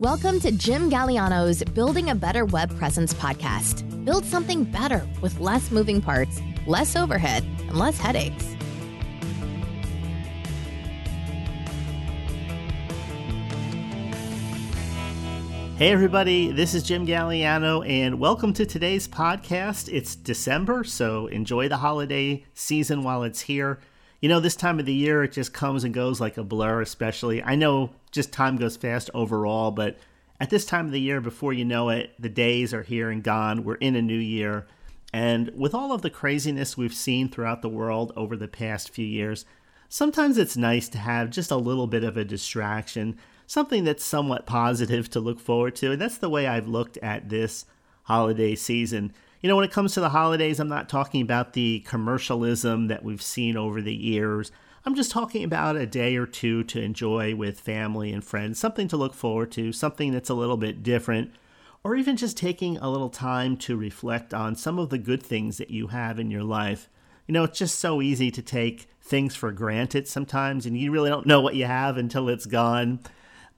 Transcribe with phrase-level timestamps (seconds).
[0.00, 4.02] Welcome to Jim Galiano's Building a Better Web Presence podcast.
[4.06, 8.56] Build something better with less moving parts, less overhead, and less headaches.
[15.76, 19.92] Hey, everybody, this is Jim Galliano, and welcome to today's podcast.
[19.92, 23.80] It's December, so enjoy the holiday season while it's here.
[24.22, 26.80] You know, this time of the year, it just comes and goes like a blur,
[26.80, 27.42] especially.
[27.42, 29.98] I know just time goes fast overall, but
[30.40, 33.22] at this time of the year, before you know it, the days are here and
[33.22, 33.64] gone.
[33.64, 34.66] We're in a new year.
[35.12, 39.06] And with all of the craziness we've seen throughout the world over the past few
[39.06, 39.44] years,
[39.88, 43.18] sometimes it's nice to have just a little bit of a distraction
[43.50, 45.90] something that's somewhat positive to look forward to.
[45.90, 47.66] And that's the way I've looked at this
[48.04, 49.12] holiday season.
[49.40, 53.02] You know, when it comes to the holidays, I'm not talking about the commercialism that
[53.02, 54.52] we've seen over the years.
[54.84, 58.88] I'm just talking about a day or two to enjoy with family and friends, something
[58.88, 61.32] to look forward to, something that's a little bit different,
[61.84, 65.58] or even just taking a little time to reflect on some of the good things
[65.58, 66.88] that you have in your life.
[67.26, 71.10] You know, it's just so easy to take things for granted sometimes, and you really
[71.10, 73.00] don't know what you have until it's gone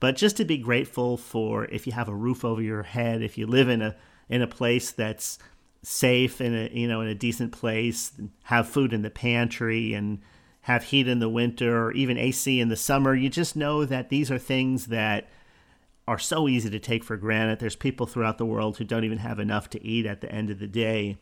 [0.03, 3.37] but just to be grateful for if you have a roof over your head, if
[3.37, 3.95] you live in a
[4.27, 5.39] in a place that's
[5.81, 8.11] safe in a you know in a decent place,
[8.43, 10.19] have food in the pantry and
[10.63, 14.09] have heat in the winter or even AC in the summer, you just know that
[14.09, 15.29] these are things that
[16.07, 17.59] are so easy to take for granted.
[17.59, 20.49] There's people throughout the world who don't even have enough to eat at the end
[20.49, 21.17] of the day.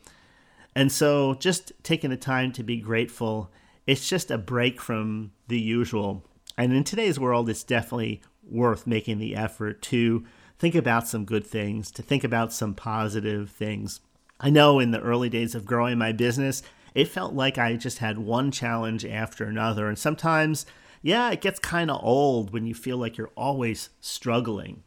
[0.76, 3.52] And so just taking the time to be grateful,
[3.88, 6.24] it's just a break from the usual.
[6.58, 10.24] And in today's world, it's definitely worth making the effort to
[10.60, 14.02] think about some good things, to think about some positive things.
[14.40, 16.62] I know in the early days of growing my business,
[16.94, 19.88] it felt like I just had one challenge after another.
[19.88, 20.66] And sometimes,
[21.02, 24.84] yeah, it gets kind of old when you feel like you're always struggling.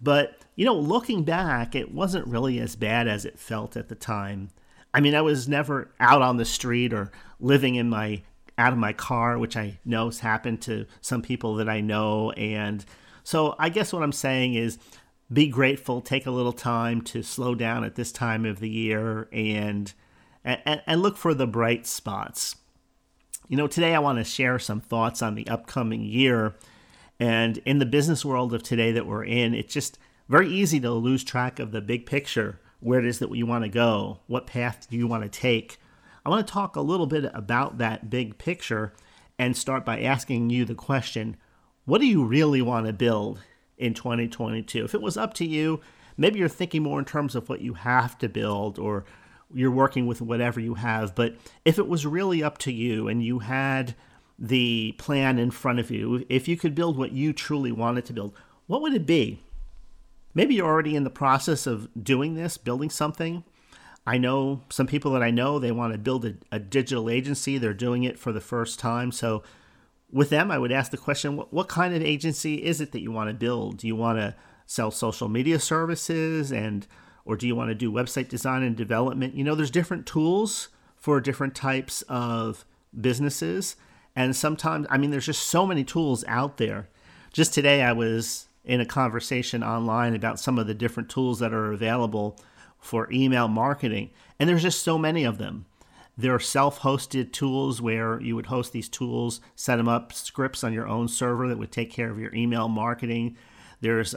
[0.00, 3.94] But, you know, looking back, it wasn't really as bad as it felt at the
[3.94, 4.50] time.
[4.92, 8.22] I mean, I was never out on the street or living in my
[8.58, 12.30] out of my car, which I know has happened to some people that I know
[12.32, 12.84] and
[13.26, 14.78] so I guess what I'm saying is
[15.32, 19.28] be grateful, take a little time to slow down at this time of the year
[19.32, 19.92] and
[20.46, 22.56] and, and look for the bright spots.
[23.48, 26.54] You know, today I want to share some thoughts on the upcoming year.
[27.18, 29.98] And in the business world of today that we're in, it's just
[30.28, 33.64] very easy to lose track of the big picture, where it is that we want
[33.64, 35.78] to go, what path do you want to take.
[36.24, 38.92] I want to talk a little bit about that big picture
[39.38, 41.36] and start by asking you the question
[41.84, 43.40] what do you really want to build
[43.78, 44.84] in 2022?
[44.84, 45.80] If it was up to you,
[46.16, 49.04] maybe you're thinking more in terms of what you have to build or
[49.54, 51.14] you're working with whatever you have.
[51.14, 53.94] But if it was really up to you and you had
[54.38, 58.12] the plan in front of you, if you could build what you truly wanted to
[58.12, 58.34] build,
[58.66, 59.42] what would it be?
[60.34, 63.44] Maybe you're already in the process of doing this, building something.
[64.06, 67.58] I know some people that I know, they want to build a, a digital agency.
[67.58, 69.10] They're doing it for the first time.
[69.10, 69.42] So
[70.12, 73.00] with them, I would ask the question what, what kind of agency is it that
[73.00, 73.78] you want to build?
[73.78, 74.34] Do you want to
[74.66, 76.86] sell social media services and
[77.26, 79.34] or do you want to do website design and development?
[79.34, 82.64] You know, there's different tools for different types of
[82.98, 83.76] businesses.
[84.14, 86.88] And sometimes, I mean, there's just so many tools out there.
[87.32, 91.52] Just today, I was in a conversation online about some of the different tools that
[91.52, 92.38] are available
[92.78, 94.10] for email marketing.
[94.38, 95.66] And there's just so many of them.
[96.16, 100.64] There are self hosted tools where you would host these tools, set them up, scripts
[100.64, 103.36] on your own server that would take care of your email marketing.
[103.82, 104.14] There's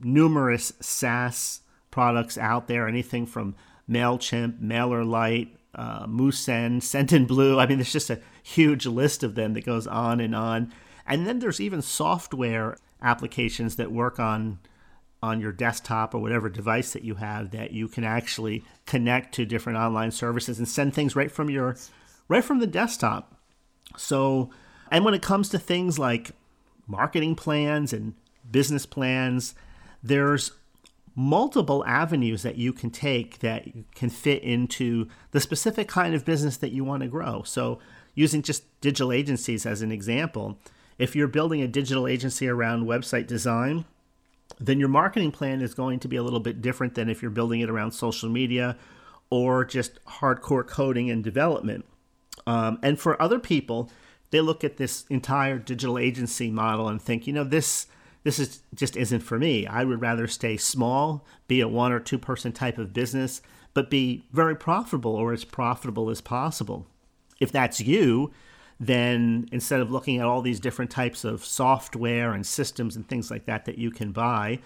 [0.00, 3.54] numerous SaaS products out there, anything from
[3.88, 7.60] MailChimp, MailerLite, uh, Moosend, Sendinblue.
[7.60, 10.72] I mean, there's just a huge list of them that goes on and on.
[11.06, 14.58] And then there's even software applications that work on
[15.22, 19.46] on your desktop or whatever device that you have that you can actually connect to
[19.46, 21.76] different online services and send things right from your
[22.28, 23.36] right from the desktop.
[23.96, 24.50] So,
[24.90, 26.32] and when it comes to things like
[26.88, 28.14] marketing plans and
[28.50, 29.54] business plans,
[30.02, 30.52] there's
[31.14, 36.56] multiple avenues that you can take that can fit into the specific kind of business
[36.56, 37.42] that you want to grow.
[37.42, 37.78] So,
[38.14, 40.58] using just digital agencies as an example,
[40.98, 43.84] if you're building a digital agency around website design,
[44.60, 47.30] then your marketing plan is going to be a little bit different than if you're
[47.30, 48.76] building it around social media
[49.30, 51.84] or just hardcore coding and development.
[52.46, 53.90] Um, and for other people,
[54.30, 57.86] they look at this entire digital agency model and think, you know, this
[58.24, 59.66] this is just isn't for me.
[59.66, 63.42] I would rather stay small, be a one or two person type of business,
[63.74, 66.86] but be very profitable or as profitable as possible.
[67.40, 68.32] If that's you,
[68.78, 73.30] then instead of looking at all these different types of software and systems and things
[73.30, 74.58] like that that you can buy,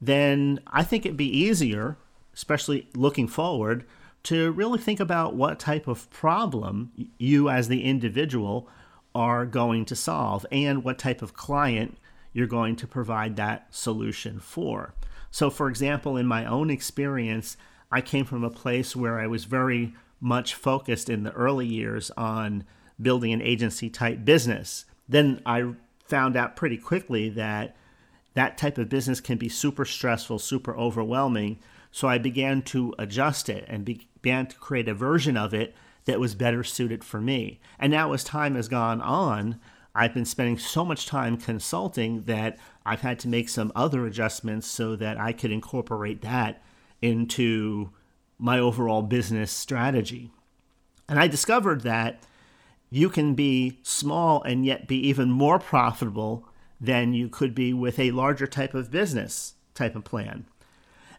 [0.00, 1.96] then I think it'd be easier,
[2.34, 3.84] especially looking forward,
[4.24, 8.68] to really think about what type of problem you as the individual
[9.14, 11.98] are going to solve and what type of client
[12.34, 14.92] you're going to provide that solution for.
[15.30, 17.56] So, for example, in my own experience,
[17.90, 22.10] I came from a place where I was very much focused in the early years
[22.16, 22.64] on
[23.00, 24.84] building an agency type business.
[25.08, 25.74] Then I
[26.06, 27.76] found out pretty quickly that
[28.34, 31.58] that type of business can be super stressful, super overwhelming.
[31.90, 36.20] So I began to adjust it and began to create a version of it that
[36.20, 37.60] was better suited for me.
[37.78, 39.60] And now, as time has gone on,
[39.94, 44.66] I've been spending so much time consulting that I've had to make some other adjustments
[44.66, 46.62] so that I could incorporate that
[47.00, 47.90] into
[48.38, 50.30] my overall business strategy.
[51.08, 52.22] And I discovered that
[52.90, 56.48] you can be small and yet be even more profitable
[56.80, 60.44] than you could be with a larger type of business type of plan.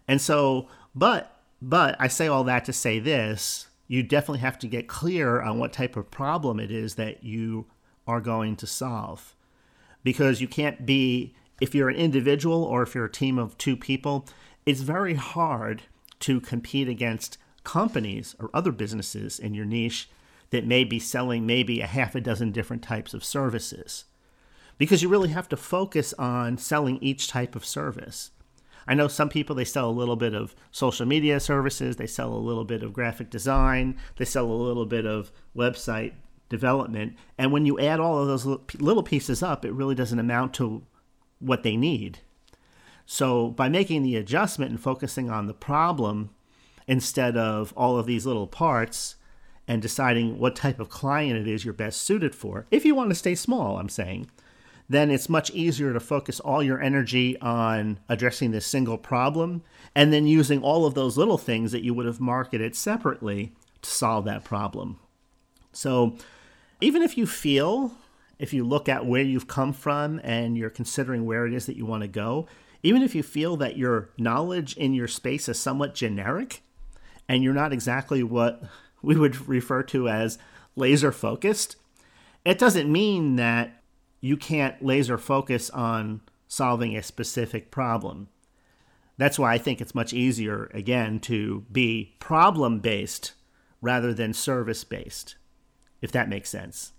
[0.07, 1.31] And so, but
[1.61, 5.57] but I say all that to say this, you definitely have to get clear on
[5.57, 7.65] what type of problem it is that you
[8.07, 9.35] are going to solve.
[10.03, 13.77] Because you can't be if you're an individual or if you're a team of two
[13.77, 14.25] people,
[14.65, 15.83] it's very hard
[16.19, 20.09] to compete against companies or other businesses in your niche
[20.51, 24.05] that may be selling maybe a half a dozen different types of services.
[24.77, 28.31] Because you really have to focus on selling each type of service.
[28.87, 32.33] I know some people they sell a little bit of social media services, they sell
[32.33, 36.13] a little bit of graphic design, they sell a little bit of website
[36.49, 40.53] development, and when you add all of those little pieces up, it really doesn't amount
[40.55, 40.83] to
[41.39, 42.19] what they need.
[43.05, 46.31] So by making the adjustment and focusing on the problem
[46.87, 49.15] instead of all of these little parts
[49.67, 53.09] and deciding what type of client it is you're best suited for, if you want
[53.09, 54.29] to stay small, I'm saying,
[54.87, 59.63] then it's much easier to focus all your energy on addressing this single problem
[59.95, 63.89] and then using all of those little things that you would have marketed separately to
[63.89, 64.99] solve that problem.
[65.73, 66.17] So
[66.81, 67.93] even if you feel,
[68.39, 71.77] if you look at where you've come from and you're considering where it is that
[71.77, 72.47] you want to go,
[72.83, 76.61] even if you feel that your knowledge in your space is somewhat generic
[77.27, 78.63] and you're not exactly what
[79.01, 80.37] we would refer to as
[80.75, 81.75] laser focused,
[82.43, 83.81] it doesn't mean that
[84.21, 88.27] you can't laser focus on solving a specific problem.
[89.17, 93.33] That's why I think it's much easier, again, to be problem based
[93.81, 95.35] rather than service based,
[96.01, 96.93] if that makes sense.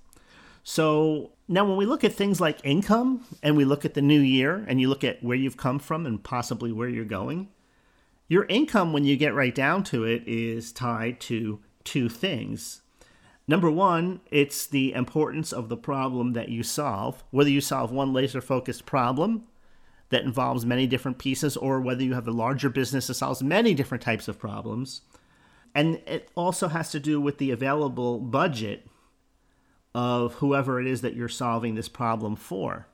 [0.62, 4.20] So now, when we look at things like income and we look at the new
[4.20, 7.48] year and you look at where you've come from and possibly where you're going,
[8.26, 12.82] your income, when you get right down to it, is tied to two things.
[13.46, 18.12] Number one, it's the importance of the problem that you solve, whether you solve one
[18.12, 19.44] laser focused problem
[20.08, 23.74] that involves many different pieces or whether you have a larger business that solves many
[23.74, 25.02] different types of problems.
[25.76, 28.88] And it also has to do with the available budget
[29.94, 32.86] of whoever it is that you're solving this problem for.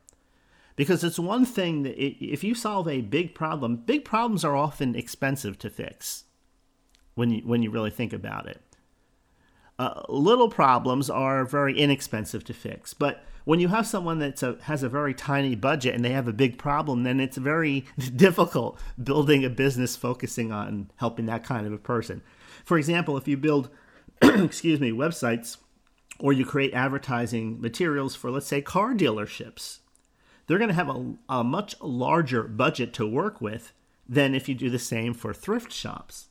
[0.74, 4.56] Because it's one thing that it, if you solve a big problem, big problems are
[4.56, 6.24] often expensive to fix
[7.14, 8.60] when you, when you really think about it.
[9.78, 12.94] Uh, little problems are very inexpensive to fix.
[12.94, 16.32] But when you have someone that has a very tiny budget and they have a
[16.32, 17.84] big problem, then it's very
[18.16, 22.22] difficult building a business focusing on helping that kind of a person.
[22.64, 23.70] For example, if you build,
[24.22, 25.56] excuse me, websites
[26.18, 29.78] or you create advertising materials for, let's say, car dealerships,
[30.46, 33.72] they're going to have a, a much larger budget to work with
[34.08, 36.28] than if you do the same for thrift shops.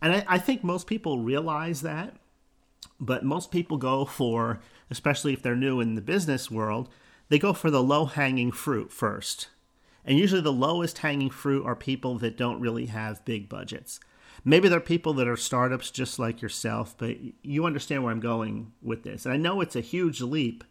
[0.00, 2.16] And I, I think most people realize that,
[3.00, 4.60] but most people go for,
[4.90, 6.88] especially if they're new in the business world,
[7.28, 9.48] they go for the low hanging fruit first.
[10.04, 13.98] And usually the lowest hanging fruit are people that don't really have big budgets.
[14.44, 18.20] Maybe there are people that are startups just like yourself, but you understand where I'm
[18.20, 19.24] going with this.
[19.24, 20.64] And I know it's a huge leap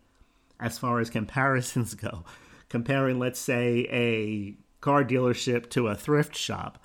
[0.60, 2.24] as far as comparisons go,
[2.70, 6.79] comparing, let's say, a car dealership to a thrift shop.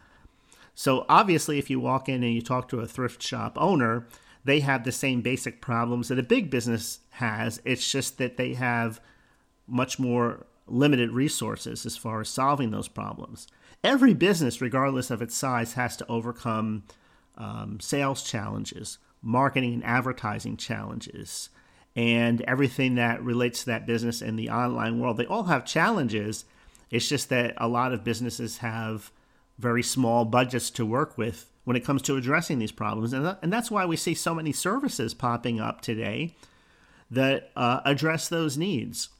[0.75, 4.06] So obviously, if you walk in and you talk to a thrift shop owner,
[4.44, 7.61] they have the same basic problems that a big business has.
[7.64, 9.00] It's just that they have
[9.66, 13.49] much more limited resources as far as solving those problems
[13.82, 16.85] every business, regardless of its size, has to overcome
[17.37, 21.50] um, sales challenges, marketing and advertising challenges,
[21.97, 25.16] and everything that relates to that business in the online world.
[25.16, 26.44] They all have challenges.
[26.90, 29.11] It's just that a lot of businesses have
[29.58, 33.12] very small budgets to work with when it comes to addressing these problems.
[33.12, 36.37] And, and that's why we see so many services popping up today
[37.11, 39.11] that uh, address those needs.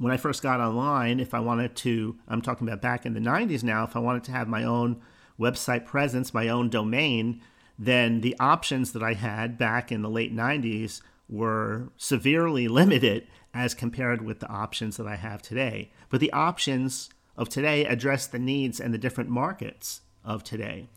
[0.00, 3.20] When I first got online, if I wanted to, I'm talking about back in the
[3.20, 5.02] 90s now, if I wanted to have my own
[5.38, 7.42] website presence, my own domain,
[7.78, 13.74] then the options that I had back in the late 90s were severely limited as
[13.74, 15.92] compared with the options that I have today.
[16.08, 20.88] But the options of today address the needs and the different markets of today.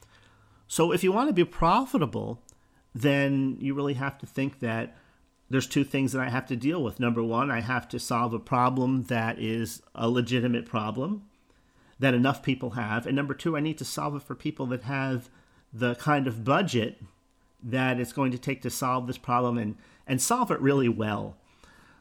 [0.65, 2.41] So if you want to be profitable,
[2.95, 4.95] then you really have to think that
[5.53, 6.99] there's two things that I have to deal with.
[6.99, 11.25] Number one, I have to solve a problem that is a legitimate problem
[11.99, 13.05] that enough people have.
[13.05, 15.29] And number two, I need to solve it for people that have
[15.71, 17.03] the kind of budget
[17.61, 19.75] that it's going to take to solve this problem and,
[20.07, 21.37] and solve it really well.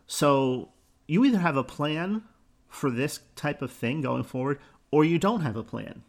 [0.07, 0.71] So
[1.07, 2.23] you either have a plan
[2.71, 6.05] for this type of thing going forward or you don't have a plan.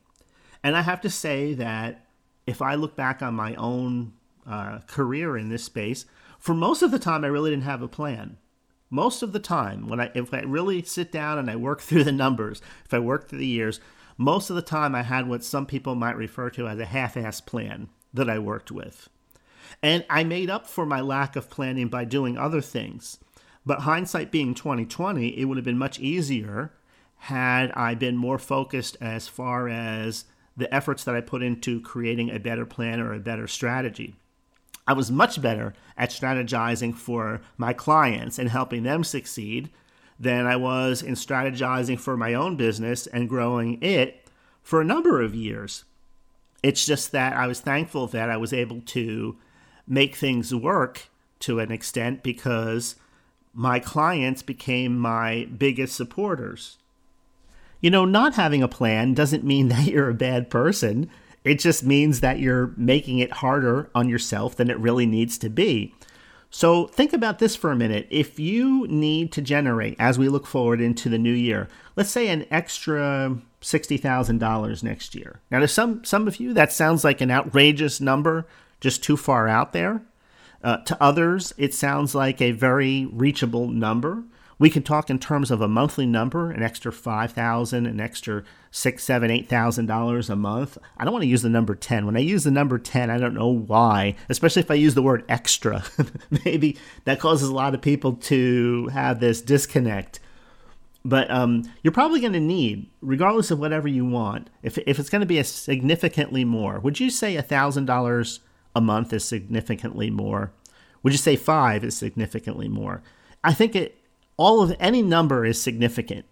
[0.63, 2.05] And I have to say that
[2.47, 4.13] if I look back on my own
[4.47, 6.05] uh, career in this space,
[6.43, 8.35] for most of the time, I really didn't have a plan.
[8.89, 12.03] Most of the time, when I if I really sit down and I work through
[12.03, 13.79] the numbers, if I work through the years,
[14.17, 17.39] most of the time I had what some people might refer to as a half-ass
[17.39, 19.07] plan that I worked with.
[19.81, 23.19] And I made up for my lack of planning by doing other things.
[23.65, 26.73] But hindsight being 2020, it would have been much easier
[27.19, 30.25] had I been more focused as far as
[30.57, 34.17] the efforts that I put into creating a better plan or a better strategy.
[34.87, 39.69] I was much better at strategizing for my clients and helping them succeed
[40.19, 44.27] than I was in strategizing for my own business and growing it
[44.61, 45.83] for a number of years.
[46.61, 49.37] It's just that I was thankful that I was able to
[49.87, 51.09] make things work
[51.39, 52.95] to an extent because
[53.53, 56.77] my clients became my biggest supporters.
[57.81, 61.09] You know, not having a plan doesn't mean that you're a bad person.
[61.43, 65.49] It just means that you're making it harder on yourself than it really needs to
[65.49, 65.93] be.
[66.49, 68.07] So think about this for a minute.
[68.11, 72.27] If you need to generate, as we look forward into the new year, let's say
[72.27, 75.39] an extra $60,000 next year.
[75.49, 78.45] Now, to some, some of you, that sounds like an outrageous number,
[78.79, 80.03] just too far out there.
[80.63, 84.23] Uh, to others, it sounds like a very reachable number.
[84.63, 88.45] We can talk in terms of a monthly number, an extra five thousand, an extra
[88.71, 90.77] six, seven, eight thousand dollars a month.
[90.95, 92.05] I don't want to use the number ten.
[92.05, 95.01] When I use the number ten, I don't know why, especially if I use the
[95.01, 95.83] word extra.
[96.45, 100.21] Maybe that causes a lot of people to have this disconnect.
[101.03, 105.09] But um, you're probably going to need, regardless of whatever you want, if, if it's
[105.09, 108.39] going to be a significantly more, would you say a $1,000
[108.77, 110.53] a month is significantly more?
[111.03, 113.03] Would you say five is significantly more?
[113.43, 113.99] I think it
[114.43, 116.25] all of any number is significant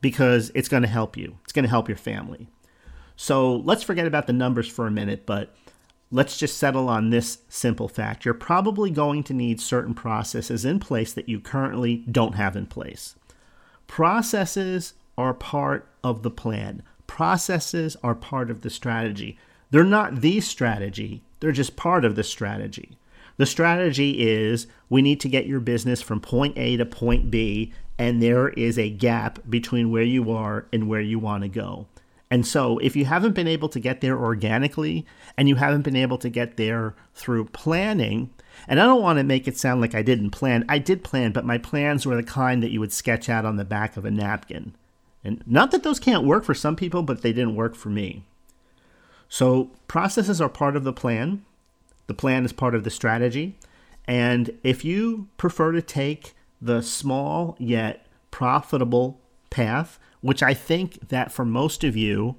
[0.00, 1.36] because it's going to help you.
[1.44, 2.48] It's going to help your family.
[3.16, 5.54] So let's forget about the numbers for a minute, but
[6.10, 8.24] let's just settle on this simple fact.
[8.24, 12.64] You're probably going to need certain processes in place that you currently don't have in
[12.64, 13.14] place.
[13.86, 19.38] Processes are part of the plan, processes are part of the strategy.
[19.70, 22.96] They're not the strategy, they're just part of the strategy.
[23.36, 27.72] The strategy is we need to get your business from point A to point B,
[27.98, 31.86] and there is a gap between where you are and where you want to go.
[32.30, 35.94] And so, if you haven't been able to get there organically and you haven't been
[35.94, 38.30] able to get there through planning,
[38.66, 40.64] and I don't want to make it sound like I didn't plan.
[40.68, 43.56] I did plan, but my plans were the kind that you would sketch out on
[43.56, 44.74] the back of a napkin.
[45.22, 48.24] And not that those can't work for some people, but they didn't work for me.
[49.28, 51.44] So, processes are part of the plan.
[52.06, 53.56] The plan is part of the strategy.
[54.06, 59.20] And if you prefer to take the small yet profitable
[59.50, 62.36] path, which I think that for most of you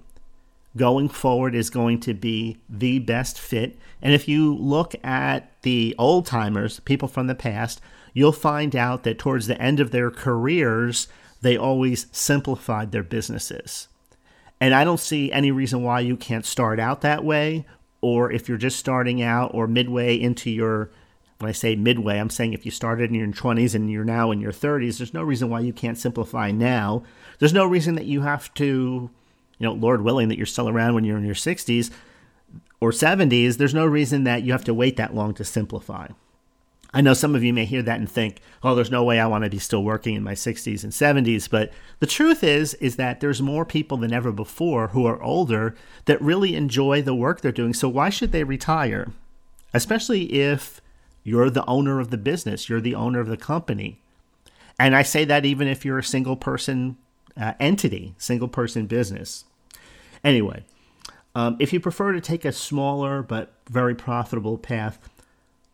[0.77, 3.77] going forward is going to be the best fit.
[4.01, 7.81] And if you look at the old timers, people from the past,
[8.13, 11.07] you'll find out that towards the end of their careers,
[11.41, 13.87] they always simplified their businesses.
[14.59, 17.65] And I don't see any reason why you can't start out that way
[18.05, 20.91] or if you're just starting out or midway into your
[21.39, 24.29] when I say midway, I'm saying if you started in your 20s and you're now
[24.29, 27.01] in your 30s, there's no reason why you can't simplify now.
[27.39, 29.09] There's no reason that you have to,
[29.57, 31.89] you know, Lord willing, that you're still around when you're in your 60s
[32.79, 33.57] or 70s.
[33.57, 36.09] There's no reason that you have to wait that long to simplify.
[36.95, 39.27] I know some of you may hear that and think, "Oh, there's no way I
[39.27, 42.95] want to be still working in my 60s and 70s." But the truth is is
[42.95, 45.75] that there's more people than ever before who are older
[46.05, 47.73] that really enjoy the work they're doing.
[47.73, 49.11] So why should they retire?
[49.73, 50.79] Especially if
[51.25, 53.99] you're the owner of the business, you're the owner of the company.
[54.79, 56.95] And I say that even if you're a single person
[57.37, 59.43] uh, entity, single person business.
[60.23, 60.63] Anyway,
[61.33, 64.97] um, if you prefer to take a smaller but very profitable path,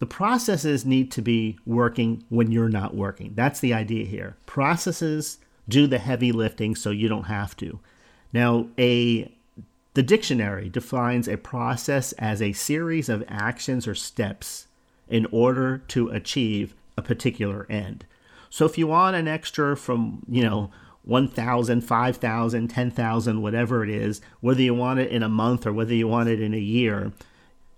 [0.02, 3.34] the processes need to be working when you're not working.
[3.36, 4.36] That's the idea here.
[4.48, 5.38] Processes
[5.70, 7.80] do the heavy lifting so you don't have to.
[8.34, 9.32] Now, a
[9.94, 14.66] the dictionary defines a process as a series of actions or steps
[15.08, 18.04] in order to achieve a particular end.
[18.50, 20.72] So if you want an extra from, you know,
[21.04, 25.94] 1,000, 5,000, 10,000, whatever it is, whether you want it in a month or whether
[25.94, 27.12] you want it in a year,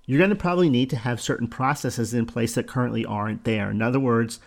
[0.06, 3.72] you're going to probably need to have certain processes in place that currently aren't there.
[3.72, 4.40] In other words,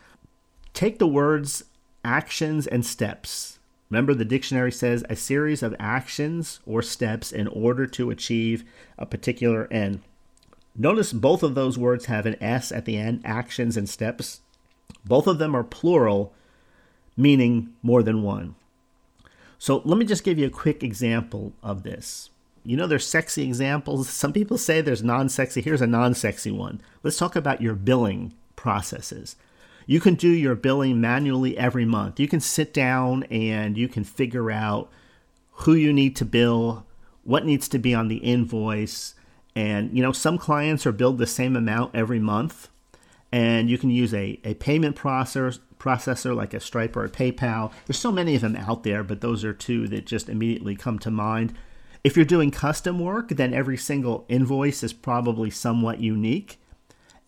[0.75, 1.65] take the words
[2.05, 3.59] actions and steps.
[3.91, 8.65] Remember, the dictionary says a series of actions or steps in order to achieve
[8.99, 10.01] a particular end.
[10.75, 14.41] Notice both of those words have an S at the end, actions and steps.
[15.05, 16.35] Both of them are plural,
[17.17, 18.57] meaning more than one.
[19.59, 22.29] So let me just give you a quick example of this.
[22.67, 24.09] You know, there's sexy examples.
[24.09, 25.63] Some people say there's non sexy.
[25.63, 26.81] Here's a non sexy one.
[27.03, 29.37] Let's talk about your billing processes.
[29.87, 32.19] You can do your billing manually every month.
[32.19, 34.91] You can sit down and you can figure out
[35.61, 36.85] who you need to bill,
[37.23, 39.15] what needs to be on the invoice.
[39.55, 42.69] And, you know, some clients are billed the same amount every month.
[43.31, 47.73] And you can use a, a payment processor, processor like a Stripe or a PayPal.
[47.87, 50.99] There's so many of them out there, but those are two that just immediately come
[50.99, 51.55] to mind.
[52.07, 56.61] If you're doing custom work, then every single invoice is probably somewhat unique,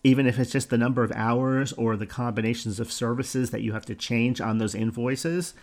[0.05, 3.73] even if it's just the number of hours or the combinations of services that you
[3.73, 5.53] have to change on those invoices.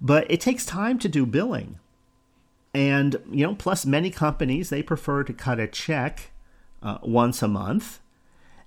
[0.00, 1.78] But it takes time to do billing.
[2.74, 6.32] And, you know, plus many companies, they prefer to cut a check
[6.82, 8.00] uh, once a month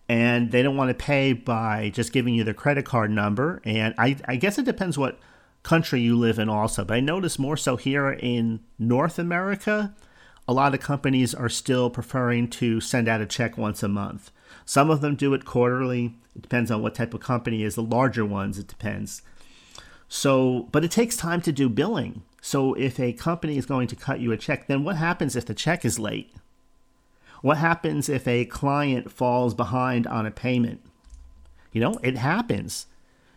[0.07, 3.61] and they don't want to pay by just giving you their credit card number.
[3.65, 5.19] And I, I guess it depends what
[5.69, 6.83] country you live in also.
[6.83, 9.93] But I notice more so here in North America,
[10.47, 14.31] a lot of companies are still preferring to send out a check once a month.
[14.65, 16.15] Some of them do it quarterly.
[16.35, 17.75] It depends on what type of company is.
[17.75, 19.21] The larger ones, it depends.
[20.07, 22.23] So, but it takes time to do billing.
[22.41, 25.45] So if a company is going to cut you a check, then what happens if
[25.45, 26.33] the check is late?
[27.43, 30.81] What happens if a client falls behind on a payment?
[31.71, 32.87] You know, it happens.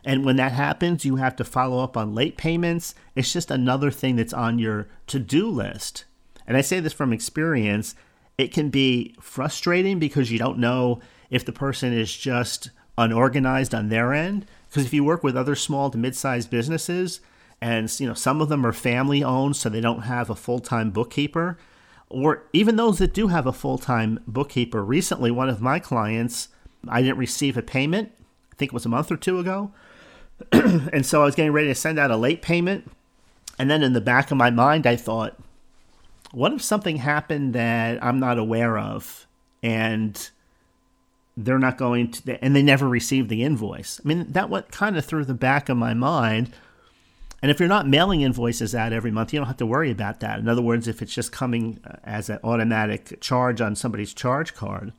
[0.04, 2.94] And when that happens, you have to follow up on late payments.
[3.14, 6.04] It's just another thing that's on your to do list.
[6.46, 7.94] And I say this from experience,
[8.36, 13.88] it can be frustrating because you don't know if the person is just unorganized on
[13.88, 14.46] their end.
[14.68, 17.20] Because if you work with other small to mid sized businesses,
[17.60, 20.90] and you know some of them are family owned so they don't have a full-time
[20.90, 21.56] bookkeeper
[22.12, 24.84] or even those that do have a full time bookkeeper.
[24.84, 26.48] Recently, one of my clients,
[26.86, 28.12] I didn't receive a payment.
[28.52, 29.72] I think it was a month or two ago.
[30.52, 32.90] and so I was getting ready to send out a late payment.
[33.58, 35.38] And then in the back of my mind, I thought,
[36.32, 39.26] what if something happened that I'm not aware of
[39.62, 40.30] and
[41.36, 44.00] they're not going to, and they never received the invoice?
[44.02, 46.52] I mean, that what kind of through the back of my mind
[47.42, 50.20] and if you're not mailing invoices out every month, you don't have to worry about
[50.20, 50.38] that.
[50.38, 54.54] In other words, if it's just coming uh, as an automatic charge on somebody's charge
[54.54, 54.92] card.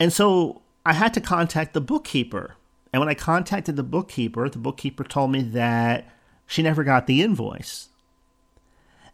[0.00, 2.56] And so I had to contact the bookkeeper.
[2.92, 6.08] And when I contacted the bookkeeper, the bookkeeper told me that
[6.46, 7.88] she never got the invoice.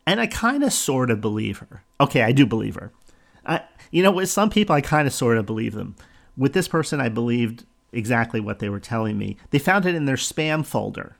[0.06, 1.82] And I kind of sort of believe her.
[2.00, 2.92] Okay, I do believe her.
[3.46, 5.96] I, you know, with some people, I kind of sort of believe them.
[6.36, 9.36] With this person, I believed exactly what they were telling me.
[9.50, 11.16] They found it in their spam folder.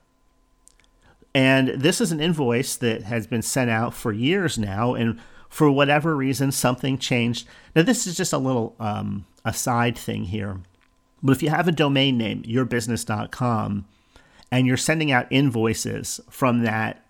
[1.35, 5.71] And this is an invoice that has been sent out for years now, and for
[5.71, 7.47] whatever reason, something changed.
[7.75, 10.61] Now, this is just a little um, aside thing here.
[11.23, 13.85] But if you have a domain name, yourbusiness.com,
[14.51, 17.05] and you're sending out invoices from that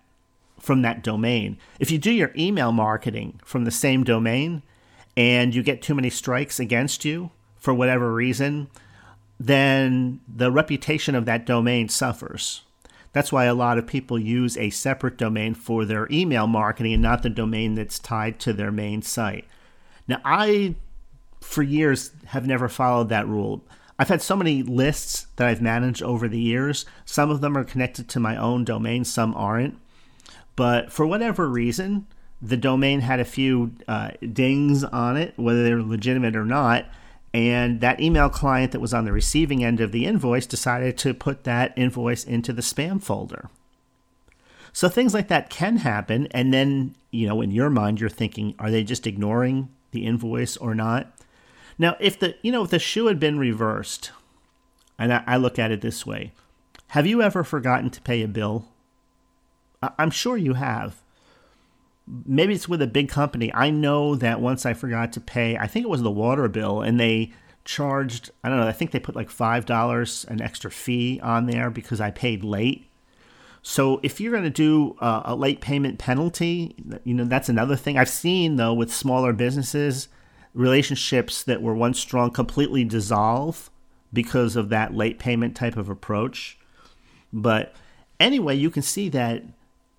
[0.59, 4.61] from that domain, if you do your email marketing from the same domain
[5.17, 8.69] and you get too many strikes against you for whatever reason,
[9.39, 12.61] then the reputation of that domain suffers.
[13.11, 17.03] That's why a lot of people use a separate domain for their email marketing and
[17.03, 19.45] not the domain that's tied to their main site.
[20.07, 20.75] Now, I,
[21.41, 23.63] for years, have never followed that rule.
[23.99, 26.85] I've had so many lists that I've managed over the years.
[27.05, 29.77] Some of them are connected to my own domain, some aren't.
[30.55, 32.07] But for whatever reason,
[32.41, 36.85] the domain had a few uh, dings on it, whether they're legitimate or not.
[37.33, 41.13] And that email client that was on the receiving end of the invoice decided to
[41.13, 43.49] put that invoice into the spam folder.
[44.71, 46.27] So things like that can happen.
[46.31, 50.57] And then, you know, in your mind, you're thinking, are they just ignoring the invoice
[50.57, 51.13] or not?
[51.77, 54.11] Now, if the, you know, if the shoe had been reversed,
[54.99, 56.31] and I, I look at it this way
[56.87, 58.65] have you ever forgotten to pay a bill?
[59.97, 61.03] I'm sure you have
[62.07, 63.53] maybe it's with a big company.
[63.53, 66.81] I know that once I forgot to pay, I think it was the water bill,
[66.81, 67.31] and they
[67.65, 71.69] charged, I don't know, I think they put like $5 an extra fee on there
[71.69, 72.89] because I paid late.
[73.61, 77.77] So if you're going to do uh, a late payment penalty, you know that's another
[77.77, 80.09] thing I've seen though with smaller businesses,
[80.53, 83.69] relationships that were once strong completely dissolve
[84.11, 86.57] because of that late payment type of approach.
[87.31, 87.73] But
[88.19, 89.43] anyway, you can see that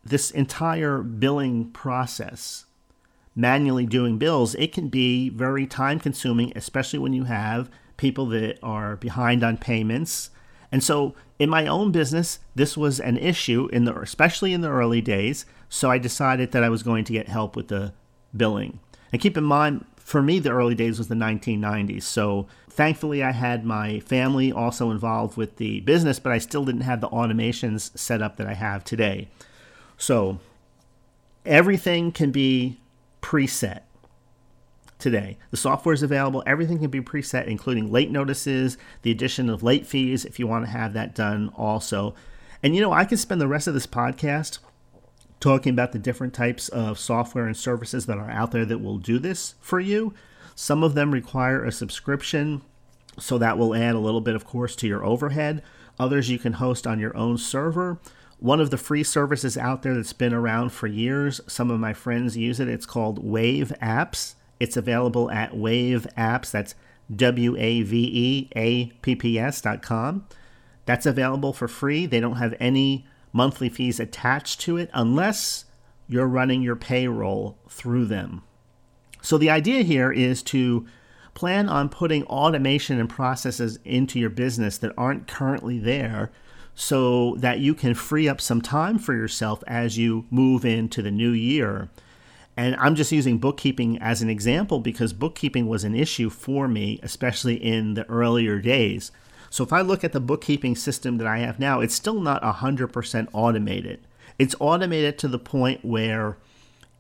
[0.05, 2.67] this entire billing process,
[3.35, 8.59] manually doing bills, it can be very time consuming, especially when you have people that
[8.63, 10.31] are behind on payments.
[10.71, 14.71] And so in my own business, this was an issue in the especially in the
[14.71, 17.93] early days, so I decided that I was going to get help with the
[18.37, 18.79] billing.
[19.13, 22.03] And keep in mind for me the early days was the 1990s.
[22.03, 26.83] So thankfully I had my family also involved with the business, but I still didn't
[26.83, 29.29] have the automations set up that I have today.
[29.97, 30.39] So
[31.47, 32.79] everything can be
[33.23, 33.81] preset
[34.99, 35.39] today.
[35.51, 36.43] The software is available.
[36.47, 40.67] Everything can be preset, including late notices, the addition of late fees if you want
[40.67, 42.15] to have that done also.
[42.63, 44.59] And you know, I could spend the rest of this podcast
[45.45, 48.97] talking about the different types of software and services that are out there that will
[48.97, 50.15] do this for you.
[50.55, 52.63] Some of them require a subscription,
[53.19, 55.63] so that will add a little bit, of course, to your overhead.
[55.99, 58.01] Others you can host on your own server.
[58.39, 61.93] One of the free services out there that's been around for years, some of my
[61.93, 62.69] friends use it.
[62.69, 64.37] It's called Wave Apps.
[64.59, 66.53] It's available at Wave Apps.
[66.53, 66.75] That's
[67.15, 70.27] W A V E A P P S dot com.
[70.87, 72.07] That's available for free.
[72.07, 75.67] They don't have any monthly fees attached to it unless
[76.09, 78.43] you're running your payroll through them.
[79.21, 80.87] So the idea here is to
[81.35, 86.31] plan on putting automation and processes into your business that aren't currently there
[86.75, 91.11] so that you can free up some time for yourself as you move into the
[91.11, 91.91] new year.
[92.57, 97.01] And I'm just using bookkeeping as an example because bookkeeping was an issue for me,
[97.03, 99.11] especially in the earlier days.
[99.55, 102.43] So if I look at the bookkeeping system that I have now, it's still not
[102.43, 104.01] 100% automated.
[104.37, 106.39] It's automated to the point where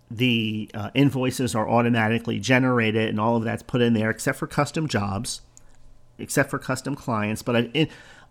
[0.08, 4.46] the uh, invoices are automatically generated and all of that's put in there, except for
[4.46, 5.40] custom jobs,
[6.16, 7.42] except for custom clients.
[7.42, 7.88] But I've,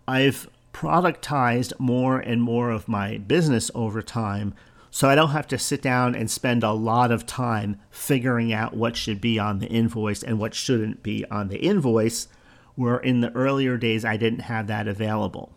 [0.08, 4.54] I've productized more and more of my business over time.
[4.90, 8.74] So I don't have to sit down and spend a lot of time figuring out
[8.74, 12.28] what should be on the invoice and what shouldn't be on the invoice
[12.76, 15.52] where in the earlier days I didn't have that available.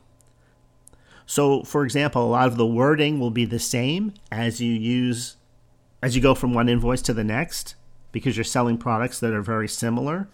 [1.26, 5.36] So, for example, a lot of the wording will be the same as you use
[6.02, 7.76] as you go from one invoice to the next
[8.12, 10.30] because you're selling products that are very similar.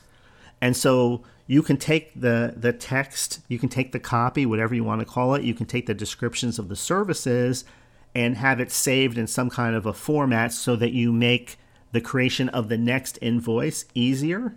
[0.62, 4.84] And so you can take the the text, you can take the copy, whatever you
[4.84, 7.66] want to call it, you can take the descriptions of the services
[8.14, 11.58] and have it saved in some kind of a format so that you make
[11.92, 14.56] the creation of the next invoice easier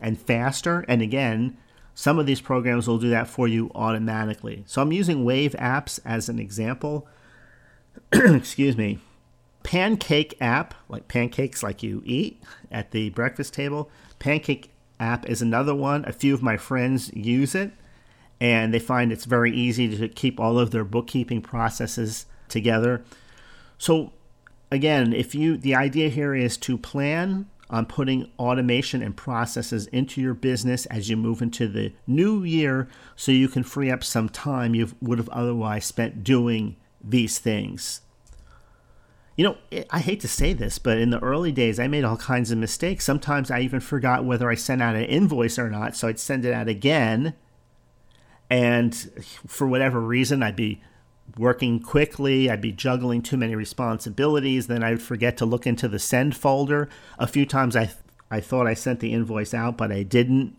[0.00, 1.56] and faster and again
[1.98, 4.62] some of these programs will do that for you automatically.
[4.66, 7.08] So I'm using Wave Apps as an example.
[8.12, 8.98] Excuse me.
[9.62, 13.90] Pancake app, like pancakes like you eat at the breakfast table.
[14.18, 16.04] Pancake app is another one.
[16.04, 17.72] A few of my friends use it
[18.42, 23.04] and they find it's very easy to keep all of their bookkeeping processes together.
[23.78, 24.12] So
[24.70, 30.20] again, if you the idea here is to plan on putting automation and processes into
[30.20, 34.28] your business as you move into the new year so you can free up some
[34.28, 38.02] time you would have otherwise spent doing these things.
[39.36, 42.16] You know, I hate to say this, but in the early days, I made all
[42.16, 43.04] kinds of mistakes.
[43.04, 46.46] Sometimes I even forgot whether I sent out an invoice or not, so I'd send
[46.46, 47.34] it out again.
[48.48, 48.94] And
[49.46, 50.80] for whatever reason, I'd be
[51.36, 52.50] working quickly.
[52.50, 54.66] I'd be juggling too many responsibilities.
[54.66, 56.88] Then I'd forget to look into the send folder.
[57.18, 57.90] A few times I,
[58.30, 60.56] I thought I sent the invoice out, but I didn't.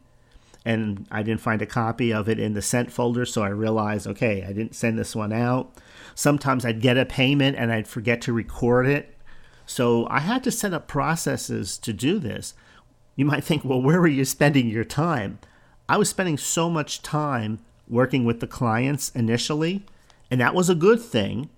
[0.66, 3.26] And I didn't find a copy of it in the sent folder.
[3.26, 5.72] So I realized, okay, I didn't send this one out.
[6.14, 9.16] Sometimes I'd get a payment and I'd forget to record it.
[9.66, 12.54] So I had to set up processes to do this.
[13.16, 15.40] You might think, well, where were you spending your time?
[15.88, 19.86] I was spending so much time working with the clients initially
[20.30, 21.50] and that was a good thing.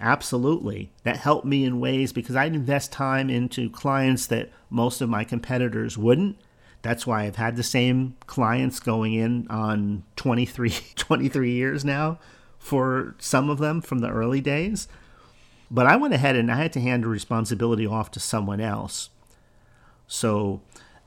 [0.00, 0.92] Absolutely.
[1.02, 5.24] That helped me in ways because I'd invest time into clients that most of my
[5.24, 6.36] competitors wouldn't.
[6.82, 12.18] That's why I've had the same clients going in on 23, 23 years now
[12.58, 14.88] for some of them from the early days.
[15.70, 19.10] But I went ahead and I had to hand the responsibility off to someone else.
[20.06, 20.62] So,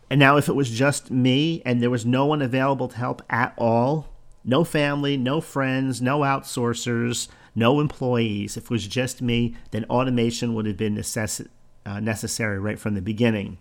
[0.10, 3.24] and now if it was just me and there was no one available to help
[3.30, 4.11] at all,
[4.44, 8.58] no family, no friends, no outsourcers, no employees.
[8.58, 11.48] If it was just me, then automation would have been necess-
[11.86, 13.58] uh, necessary right from the beginning.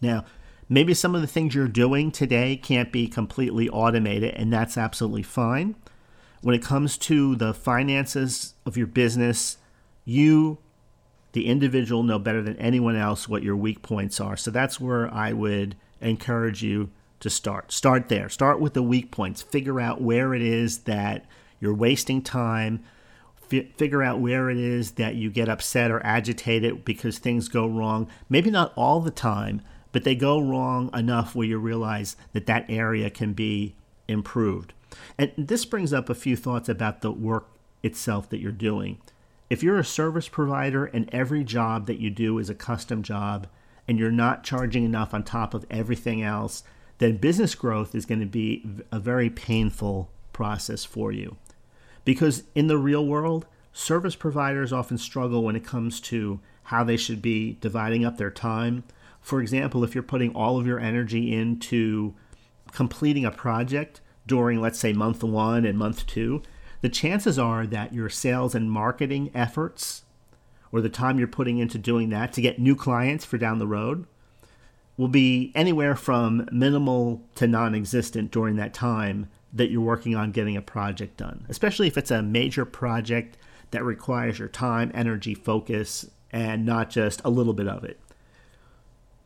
[0.00, 0.24] Now,
[0.68, 5.24] maybe some of the things you're doing today can't be completely automated, and that's absolutely
[5.24, 5.74] fine.
[6.40, 9.58] when it comes to the finances of your business,
[10.04, 10.58] you,
[11.32, 14.36] the individual, know better than anyone else what your weak points are.
[14.36, 16.90] So that's where I would encourage you
[17.20, 17.72] to start.
[17.72, 18.28] Start there.
[18.28, 19.42] Start with the weak points.
[19.42, 21.26] Figure out where it is that
[21.60, 22.84] you're wasting time.
[23.52, 27.66] F- figure out where it is that you get upset or agitated because things go
[27.66, 28.08] wrong.
[28.28, 32.66] Maybe not all the time, but they go wrong enough where you realize that that
[32.68, 33.74] area can be
[34.06, 34.72] improved.
[35.16, 37.48] And this brings up a few thoughts about the work
[37.82, 38.98] itself that you're doing.
[39.50, 43.46] If you're a service provider and every job that you do is a custom job
[43.86, 46.62] and you're not charging enough on top of everything else,
[46.98, 51.36] then business growth is going to be a very painful process for you.
[52.04, 56.96] Because in the real world, service providers often struggle when it comes to how they
[56.96, 58.84] should be dividing up their time.
[59.20, 62.14] For example, if you're putting all of your energy into
[62.72, 66.42] completing a project during, let's say, month one and month two,
[66.80, 70.02] the chances are that your sales and marketing efforts
[70.70, 73.66] or the time you're putting into doing that to get new clients for down the
[73.66, 74.06] road
[74.98, 80.32] will be anywhere from minimal to non existent during that time that you're working on
[80.32, 83.38] getting a project done, especially if it's a major project
[83.70, 87.98] that requires your time, energy, focus, and not just a little bit of it.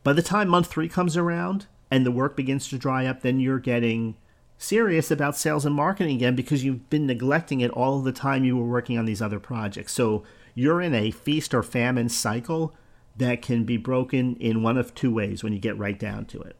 [0.04, 3.40] By the time month three comes around and the work begins to dry up, then
[3.40, 4.16] you're getting
[4.58, 8.56] serious about sales and marketing again because you've been neglecting it all the time you
[8.56, 9.92] were working on these other projects.
[9.92, 10.22] So
[10.54, 12.74] you're in a feast or famine cycle
[13.16, 16.40] that can be broken in one of two ways when you get right down to
[16.40, 16.57] it,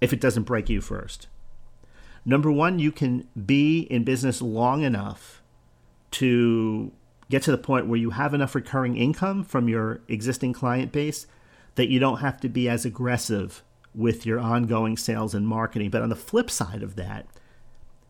[0.00, 1.26] if it doesn't break you first.
[2.24, 5.42] Number one, you can be in business long enough
[6.12, 6.92] to
[7.30, 11.26] get to the point where you have enough recurring income from your existing client base
[11.76, 13.62] that you don't have to be as aggressive
[13.94, 15.90] with your ongoing sales and marketing.
[15.90, 17.26] But on the flip side of that,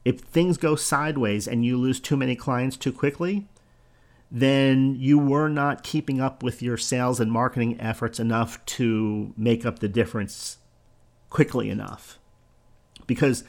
[0.04, 3.46] if things go sideways and you lose too many clients too quickly,
[4.30, 9.66] then you were not keeping up with your sales and marketing efforts enough to make
[9.66, 10.58] up the difference
[11.30, 12.18] quickly enough.
[13.06, 13.42] Because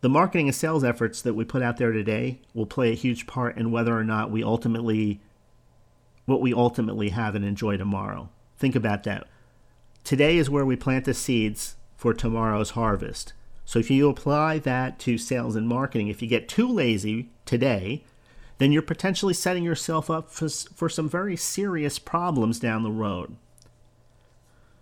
[0.00, 3.26] the marketing and sales efforts that we put out there today will play a huge
[3.26, 5.20] part in whether or not we ultimately
[6.26, 8.30] what we ultimately have and enjoy tomorrow.
[8.56, 9.26] Think about that.
[10.04, 13.34] Today is where we plant the seeds for tomorrow's harvest.
[13.66, 18.04] So if you apply that to sales and marketing, if you get too lazy today,
[18.58, 23.36] then you're potentially setting yourself up for, for some very serious problems down the road.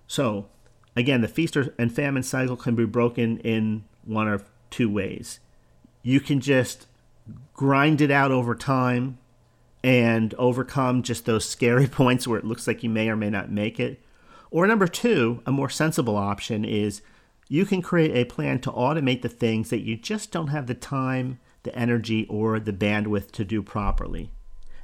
[0.06, 0.46] So,
[0.94, 5.40] again, the feast and famine cycle can be broken in one of two ways.
[6.02, 6.86] You can just
[7.54, 9.18] grind it out over time
[9.84, 13.50] and overcome just those scary points where it looks like you may or may not
[13.50, 14.00] make it.
[14.50, 17.00] Or number two, a more sensible option is
[17.48, 20.74] you can create a plan to automate the things that you just don't have the
[20.74, 24.30] time the energy or the bandwidth to do properly.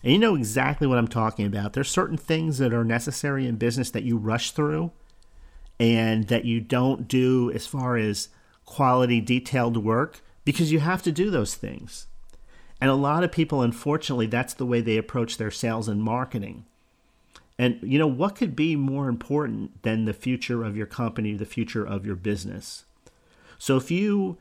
[0.02, 1.72] And you know exactly what I'm talking about.
[1.72, 4.92] There's certain things that are necessary in business that you rush through
[5.80, 8.28] and that you don't do as far as
[8.64, 12.06] quality, detailed work because you have to do those things.
[12.80, 16.64] And a lot of people, unfortunately, that's the way they approach their sales and marketing.
[17.58, 21.44] And you know, what could be more important than the future of your company, the
[21.44, 22.84] future of your business?
[23.58, 24.38] So if you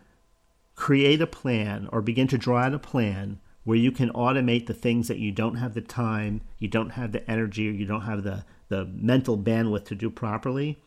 [0.78, 4.74] create a plan or begin to draw out a plan where you can automate the
[4.74, 8.04] things that you don't have the time, you don't have the energy, or you don't
[8.04, 10.78] have the, the mental bandwidth to do properly,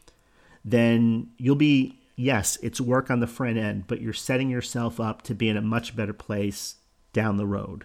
[0.64, 5.20] then you'll be, yes, it's work on the front end, but you're setting yourself up
[5.20, 6.76] to be in a much better place
[7.12, 7.84] down the road.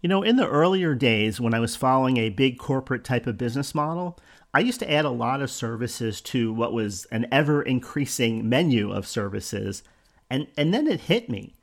[0.00, 3.36] You know, in the earlier days when I was following a big corporate type of
[3.36, 4.18] business model,
[4.54, 8.92] I used to add a lot of services to what was an ever increasing menu
[8.92, 9.82] of services
[10.30, 11.54] and and then it hit me.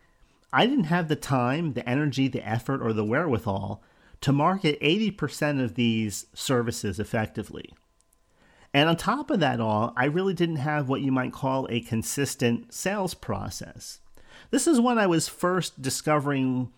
[0.52, 3.82] I didn't have the time, the energy, the effort, or the wherewithal
[4.21, 7.73] to market 80% of these services effectively.
[8.73, 11.82] And on top of that all, I really didn't have what you might call a
[11.82, 13.99] consistent sales process.
[14.52, 16.71] This is when I was first discovering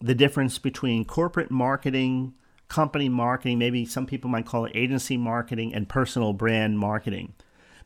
[0.00, 2.34] the difference between corporate marketing,
[2.68, 7.34] company marketing, maybe some people might call it agency marketing, and personal brand marketing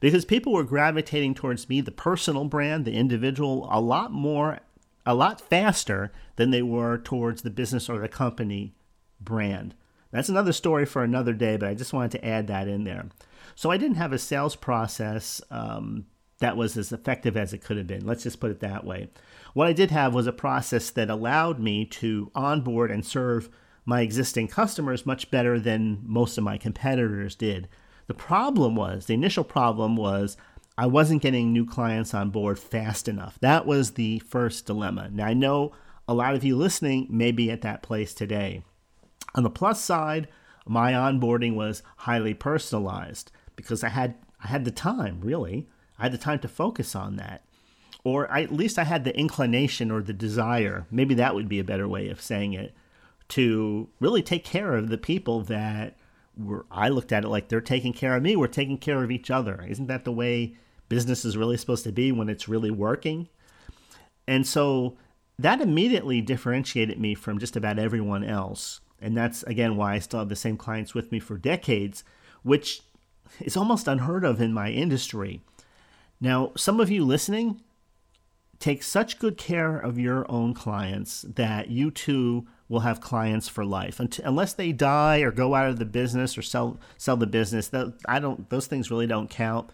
[0.01, 4.61] because people were gravitating towards me, the personal brand, the individual, a lot more,
[5.07, 8.75] a lot faster than they were towards the business or the company
[9.21, 9.75] brand.
[10.11, 13.07] That's another story for another day, but I just wanted to add that in there.
[13.55, 16.07] So I didn't have a sales process um,
[16.41, 18.07] that was as effective as it could have been.
[18.07, 19.09] Let's just put it that way.
[19.53, 23.51] What I did have was a process that allowed me to onboard and serve
[23.85, 27.69] my existing customers much better than most of my competitors did.
[28.11, 30.37] The problem was, the initial problem was,
[30.77, 33.39] I wasn't getting new clients on board fast enough.
[33.39, 35.11] That was the first dilemma.
[35.13, 35.71] Now, I know
[36.09, 38.65] a lot of you listening may be at that place today.
[39.37, 40.27] On the plus side,
[40.67, 45.69] my onboarding was highly personalized because I had I had the time, really.
[45.97, 47.45] I had the time to focus on that.
[48.03, 51.61] Or I, at least I had the inclination or the desire, maybe that would be
[51.61, 52.75] a better way of saying it,
[53.29, 55.97] to really take care of the people that
[56.71, 59.31] I looked at it like they're taking care of me, we're taking care of each
[59.31, 59.65] other.
[59.69, 60.57] Isn't that the way
[60.89, 63.29] business is really supposed to be when it's really working?
[64.27, 64.97] And so
[65.39, 68.81] that immediately differentiated me from just about everyone else.
[69.01, 72.05] And that's again why I still have the same clients with me for decades,
[72.43, 72.83] which
[73.41, 75.41] is almost unheard of in my industry.
[76.21, 77.63] Now, some of you listening
[78.59, 83.65] take such good care of your own clients that you too will have clients for
[83.65, 84.01] life.
[84.25, 87.93] Unless they die or go out of the business or sell sell the business that
[88.07, 89.71] I don't those things really don't count.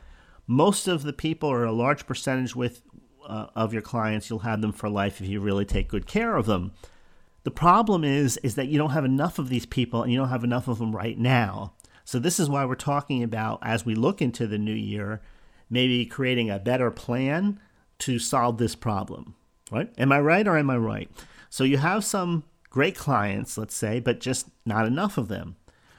[0.49, 2.83] Most of the people or a large percentage with
[3.25, 6.37] uh, of your clients you'll have them for life if you really take good care
[6.37, 6.73] of them.
[7.45, 10.31] The problem is is that you don't have enough of these people and you don't
[10.31, 11.75] have enough of them right now.
[12.05, 15.21] So this is why we're talking about as we look into the new year
[15.69, 17.61] maybe creating a better plan
[17.99, 19.35] to solve this problem
[19.71, 19.93] right?
[19.99, 21.11] Am i right or am i right?
[21.51, 25.57] So you have some great clients, let's say, but just not enough of them.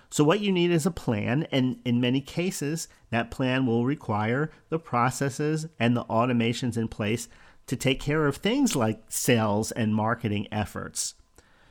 [0.09, 4.51] So, what you need is a plan, and in many cases, that plan will require
[4.69, 7.27] the processes and the automations in place
[7.67, 11.15] to take care of things like sales and marketing efforts.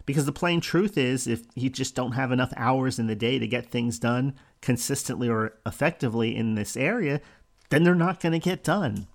[0.04, 3.38] Because the plain truth is, if you just don't have enough hours in the day
[3.38, 7.20] to get things done consistently or effectively in this area,
[7.70, 9.06] then they're not going to get done.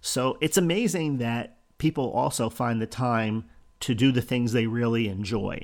[0.00, 3.44] So, it's amazing that people also find the time
[3.84, 5.60] to do the things they really enjoy.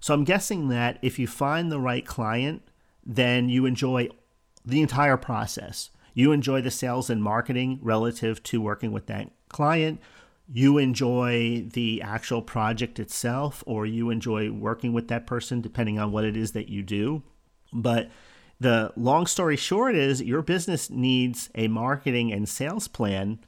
[0.00, 2.62] So I'm guessing that if you find the right client,
[3.04, 4.10] then you enjoy
[4.64, 5.90] the entire process.
[6.12, 10.00] You enjoy the sales and marketing relative to working with that client.
[10.52, 16.12] You enjoy the actual project itself, or you enjoy working with that person, depending on
[16.12, 17.22] what it is that you do.
[17.72, 18.10] But
[18.60, 23.38] the long story short is your business needs a marketing and sales plan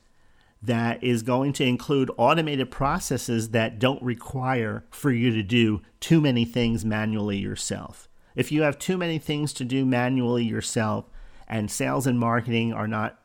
[0.62, 6.20] that is going to include automated processes that don't require for you to do too
[6.20, 8.08] many things manually yourself.
[8.34, 11.06] If you have too many things to do manually yourself,
[11.48, 13.18] and sales and marketing are not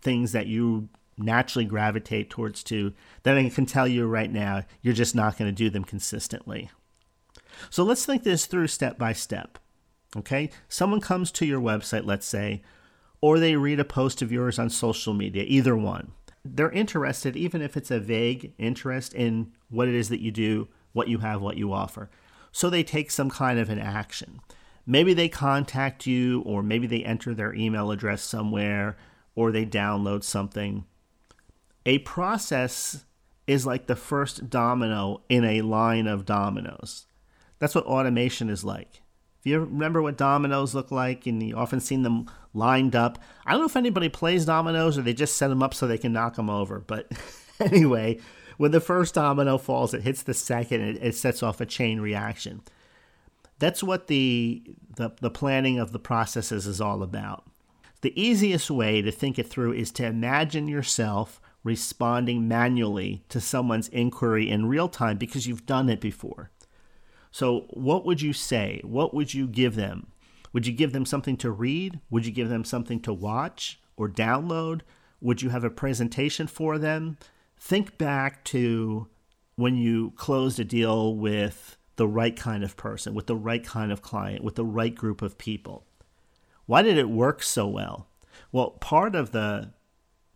[0.00, 2.92] things that you naturally gravitate towards to,
[3.24, 6.70] then I can tell you right now, you're just not going to do them consistently.
[7.70, 9.58] So let's think this through step by step.
[10.16, 10.50] Okay?
[10.68, 12.62] Someone comes to your website, let's say,
[13.20, 16.12] or they read a post of yours on social media, either one
[16.44, 20.68] they're interested, even if it's a vague interest in what it is that you do,
[20.92, 22.10] what you have, what you offer.
[22.50, 24.40] So they take some kind of an action.
[24.84, 28.96] Maybe they contact you, or maybe they enter their email address somewhere,
[29.34, 30.84] or they download something.
[31.86, 33.04] A process
[33.46, 37.06] is like the first domino in a line of dominoes.
[37.58, 39.01] That's what automation is like.
[39.42, 43.50] If you remember what dominoes look like, and you often seen them lined up, I
[43.50, 46.12] don't know if anybody plays dominoes or they just set them up so they can
[46.12, 46.78] knock them over.
[46.78, 47.10] But
[47.60, 48.20] anyway,
[48.56, 52.00] when the first domino falls, it hits the second, and it, sets off a chain
[52.00, 52.62] reaction.
[53.58, 54.62] That's what the,
[54.94, 57.44] the the planning of the processes is all about.
[58.02, 63.88] The easiest way to think it through is to imagine yourself responding manually to someone's
[63.88, 66.52] inquiry in real time because you've done it before.
[67.32, 68.80] So, what would you say?
[68.84, 70.08] What would you give them?
[70.52, 71.98] Would you give them something to read?
[72.10, 74.82] Would you give them something to watch or download?
[75.20, 77.16] Would you have a presentation for them?
[77.58, 79.08] Think back to
[79.56, 83.92] when you closed a deal with the right kind of person, with the right kind
[83.92, 85.86] of client, with the right group of people.
[86.66, 88.08] Why did it work so well?
[88.50, 89.72] Well, part of the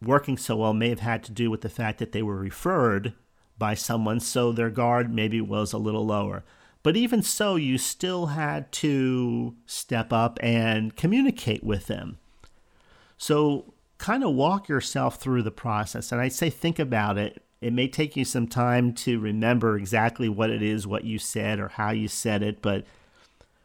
[0.03, 3.15] working so well may have had to do with the fact that they were referred
[3.59, 6.45] by someone, so their guard maybe was a little lower.
[6.87, 12.19] But even so, you still had to step up and communicate with them.
[13.19, 16.13] So, kind of walk yourself through the process.
[16.13, 17.43] And I'd say, think about it.
[17.61, 21.59] It may take you some time to remember exactly what it is, what you said,
[21.59, 22.85] or how you said it, but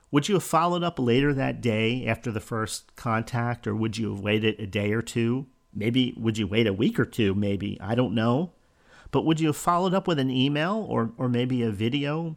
[0.09, 4.09] would you have followed up later that day after the first contact, or would you
[4.09, 5.45] have waited a day or two?
[5.75, 7.35] Maybe would you wait a week or two?
[7.35, 8.53] Maybe I don't know,
[9.11, 12.35] but would you have followed up with an email or or maybe a video?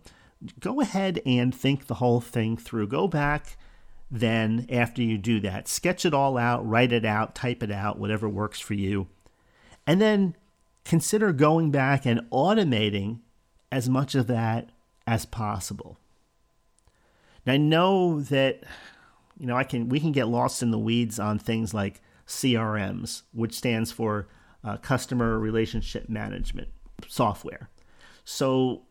[0.61, 2.89] Go ahead and think the whole thing through.
[2.89, 3.57] Go back
[4.11, 7.99] then after you do that, sketch it all out, write it out, type it out,
[7.99, 9.09] whatever works for you.
[9.87, 10.37] And then
[10.85, 13.21] consider going back and automating
[13.73, 14.71] as much of that
[15.07, 15.99] as possible.
[17.47, 18.63] Now I know that
[19.39, 23.23] you know I can we can get lost in the weeds on things like CRMs,
[23.33, 24.29] which stands for
[24.63, 26.69] uh, customer relationship management
[27.09, 27.69] software.
[28.25, 28.83] So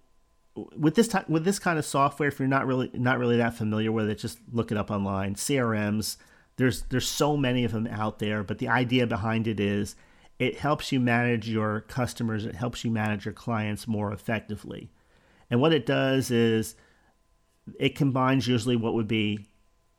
[0.56, 3.56] with this type, with this kind of software, if you're not really not really that
[3.56, 5.36] familiar with it, just look it up online.
[5.36, 6.18] CRMs,
[6.58, 9.96] there's there's so many of them out there, but the idea behind it is
[10.40, 14.92] it helps you manage your customers, it helps you manage your clients more effectively.
[15.50, 16.76] And what it does is
[17.80, 19.48] it combines usually what would be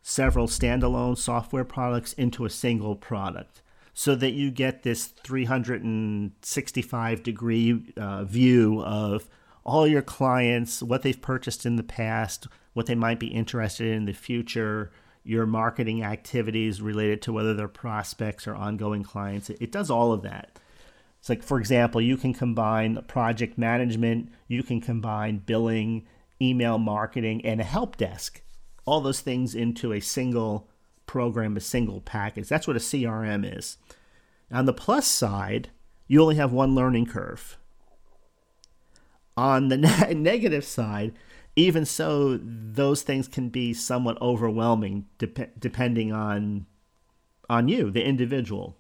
[0.03, 3.63] several standalone software products into a single product
[3.95, 9.31] so that you get this 365 degree uh, view of
[9.65, 13.95] all your clients, what they've purchased in the past, what they might be interested in
[13.95, 14.91] in the future,
[15.25, 19.49] your marketing activities related to whether they're prospects or ongoing clients.
[19.49, 20.59] It, it does all of that.
[21.19, 26.07] It's like, for example, you can combine project management, you can combine billing,
[26.43, 28.43] email marketing, and a help desk,
[28.85, 30.69] all those things into a single
[31.07, 32.49] program, a single package.
[32.49, 33.79] That's what a CRM is.
[34.53, 35.71] On the plus side,
[36.07, 37.57] you only have one learning curve.
[39.37, 41.13] On the ne- negative side,
[41.57, 46.67] even so, those things can be somewhat overwhelming dep- depending on
[47.49, 48.77] on you, the individual.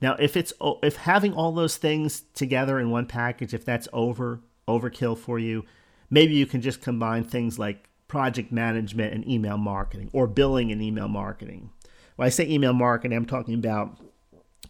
[0.00, 0.52] Now, if it's
[0.82, 5.64] if having all those things together in one package, if that's over overkill for you,
[6.10, 10.82] maybe you can just combine things like project management and email marketing, or billing and
[10.82, 11.70] email marketing.
[12.16, 13.96] When I say email marketing, I'm talking about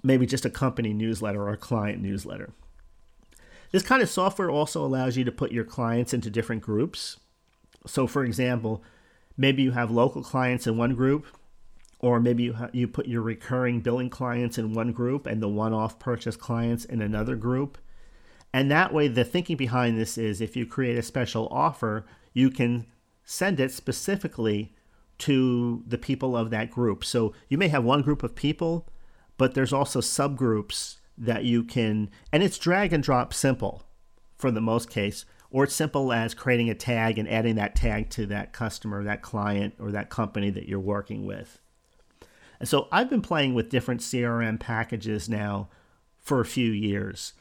[0.03, 2.53] maybe just a company newsletter or a client newsletter.
[3.71, 7.19] This kind of software also allows you to put your clients into different groups.
[7.87, 8.83] So, for example,
[9.37, 11.27] maybe you have local clients in one group,
[11.99, 15.49] or maybe you, ha- you put your recurring billing clients in one group and the
[15.49, 17.79] one off purchase clients in another group.
[18.53, 22.51] And that way, the thinking behind this is if you create a special offer, you
[22.51, 22.87] can
[23.25, 24.75] send it specifically
[25.19, 27.05] to the people of that group.
[27.05, 28.89] So you may have one group of people,
[29.37, 33.83] but there's also subgroups that you can, and it's drag and drop simple
[34.37, 38.11] for the most case, or it's simple as creating a tag and adding that tag
[38.11, 41.61] to that customer, that client, or that company that you're working with.
[42.61, 45.69] And so I've been playing with different CRM packages now
[46.19, 47.33] for a few years.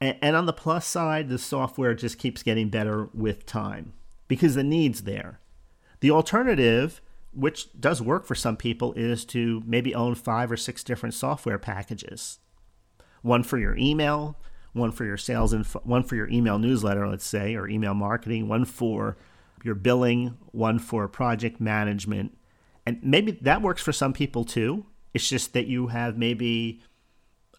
[0.00, 3.94] And, and on the plus side, the software just keeps getting better with time
[4.28, 5.40] because the need's there.
[6.00, 7.00] The alternative,
[7.32, 11.58] which does work for some people, is to maybe own five or six different software
[11.58, 12.38] packages
[13.26, 14.38] one for your email,
[14.72, 18.48] one for your sales and one for your email newsletter, let's say, or email marketing,
[18.48, 19.16] one for
[19.64, 22.36] your billing, one for project management.
[22.86, 24.86] And maybe that works for some people too.
[25.12, 26.80] It's just that you have maybe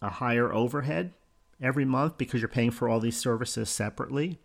[0.01, 1.13] a higher overhead
[1.61, 4.39] every month because you're paying for all these services separately.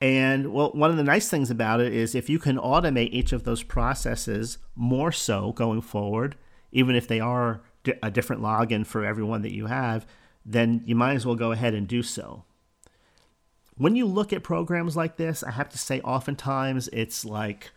[0.00, 3.32] And well, one of the nice things about it is if you can automate each
[3.32, 6.36] of those processes more so going forward,
[6.72, 7.60] even if they are
[8.02, 10.06] a different login for everyone that you have,
[10.44, 12.44] then you might as well go ahead and do so.
[13.76, 17.70] When you look at programs like this, I have to say, oftentimes it's like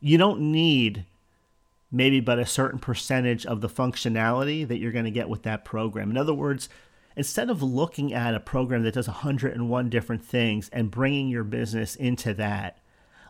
[0.00, 1.06] you don't need
[1.90, 5.64] maybe but a certain percentage of the functionality that you're going to get with that
[5.64, 6.10] program.
[6.10, 6.68] In other words,
[7.16, 11.94] instead of looking at a program that does 101 different things and bringing your business
[11.96, 12.78] into that,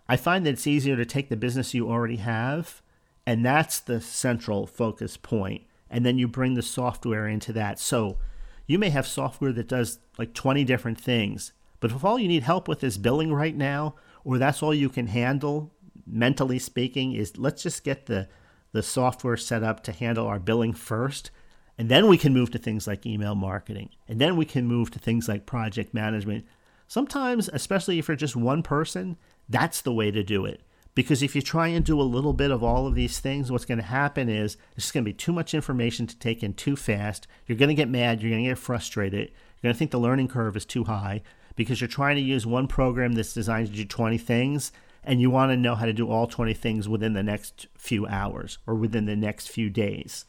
[0.09, 2.83] I find that it's easier to take the business you already have,
[3.27, 5.63] and that's the central focus point
[5.95, 7.79] and then you bring the software into that.
[7.79, 8.19] So
[8.67, 12.43] you may have software that does like 20 different things, but if all you need
[12.43, 15.73] help with is billing right now, or that's all you can handle,
[16.05, 18.29] mentally speaking, is let's just get the,
[18.73, 21.31] the software set up to handle our billing first.
[21.79, 23.91] And then we can move to things like email marketing.
[24.09, 26.45] And then we can move to things like project management.
[26.89, 29.17] Sometimes, especially if you're just one person,
[29.49, 30.61] that's the way to do it.
[30.95, 33.65] Because if you try and do a little bit of all of these things, what's
[33.65, 36.77] going to happen is it's going to be too much information to take in too
[36.77, 37.27] fast.
[37.47, 38.23] You're going to get mad.
[38.23, 39.31] You're going to get frustrated.
[39.31, 41.23] You're going to think the learning curve is too high
[41.57, 44.73] because you're trying to use one program that's designed to do 20 things
[45.03, 48.07] and you want to know how to do all 20 things within the next few
[48.07, 50.25] hours or within the next few days.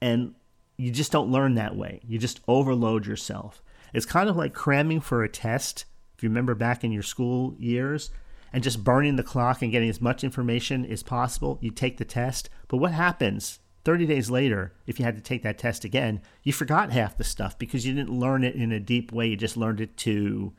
[0.00, 0.34] And
[0.76, 2.00] you just don't learn that way.
[2.06, 3.62] You just overload yourself.
[3.92, 5.84] It's kind of like cramming for a test.
[6.16, 8.10] If you remember back in your school years,
[8.54, 12.04] and just burning the clock and getting as much information as possible, you take the
[12.04, 12.48] test.
[12.68, 16.22] But what happens 30 days later if you had to take that test again?
[16.44, 19.26] You forgot half the stuff because you didn't learn it in a deep way.
[19.26, 20.52] You just learned it to,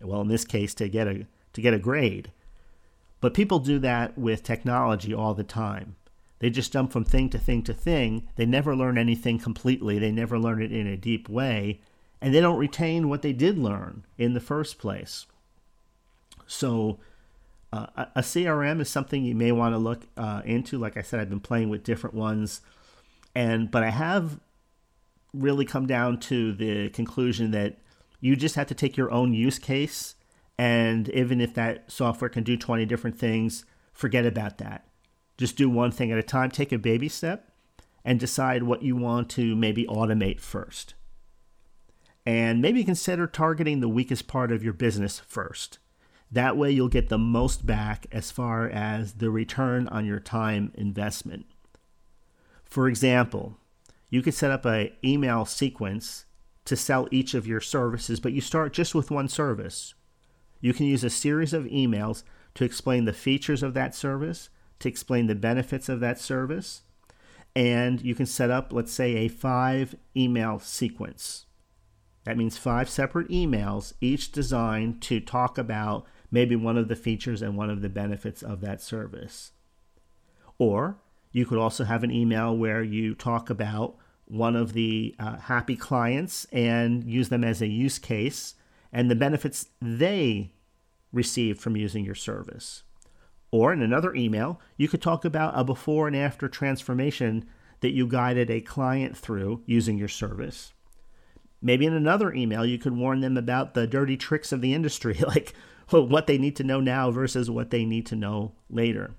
[0.00, 2.30] well, in this case, to get a to get a grade.
[3.20, 5.96] But people do that with technology all the time.
[6.38, 8.28] They just jump from thing to thing to thing.
[8.36, 9.98] They never learn anything completely.
[9.98, 11.80] They never learn it in a deep way.
[12.20, 15.26] And they don't retain what they did learn in the first place.
[16.46, 17.00] So
[17.72, 20.78] uh, a CRM is something you may want to look uh, into.
[20.78, 22.60] Like I said, I've been playing with different ones,
[23.34, 24.40] and but I have
[25.32, 27.78] really come down to the conclusion that
[28.20, 30.14] you just have to take your own use case
[30.58, 33.64] And even if that software can do 20 different things,
[33.94, 34.86] forget about that.
[35.38, 37.50] Just do one thing at a time, take a baby step,
[38.04, 40.92] and decide what you want to maybe automate first.
[42.26, 45.78] And maybe consider targeting the weakest part of your business first.
[46.32, 50.72] That way, you'll get the most back as far as the return on your time
[50.74, 51.46] investment.
[52.64, 53.58] For example,
[54.10, 56.26] you could set up an email sequence
[56.66, 59.94] to sell each of your services, but you start just with one service.
[60.60, 62.22] You can use a series of emails
[62.54, 66.82] to explain the features of that service, to explain the benefits of that service,
[67.56, 71.46] and you can set up, let's say, a five email sequence.
[72.24, 77.42] That means five separate emails, each designed to talk about maybe one of the features
[77.42, 79.52] and one of the benefits of that service.
[80.58, 80.98] Or
[81.32, 85.76] you could also have an email where you talk about one of the uh, happy
[85.76, 88.54] clients and use them as a use case
[88.92, 90.52] and the benefits they
[91.12, 92.82] received from using your service.
[93.50, 97.48] Or in another email, you could talk about a before and after transformation
[97.80, 100.72] that you guided a client through using your service.
[101.62, 105.14] Maybe in another email, you could warn them about the dirty tricks of the industry,
[105.26, 105.54] like
[105.92, 109.14] what they need to know now versus what they need to know later.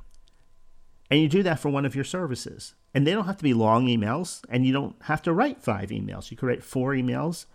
[1.10, 2.74] And you do that for one of your services.
[2.94, 5.90] And they don't have to be long emails, and you don't have to write five
[5.90, 6.32] emails.
[6.32, 7.46] You could write four emails,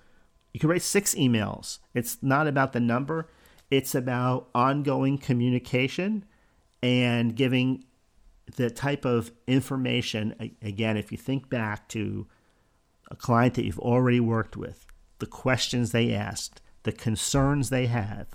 [0.53, 1.79] you could write six emails.
[1.93, 3.29] It's not about the number,
[3.71, 6.25] it's about ongoing communication
[6.83, 7.85] and giving
[8.57, 10.55] the type of information.
[10.63, 12.27] Again, if you think back to
[13.11, 14.87] a client that you've already worked with,
[15.19, 18.29] the questions they asked, the concerns they have,